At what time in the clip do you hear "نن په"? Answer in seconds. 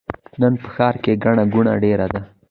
0.41-0.67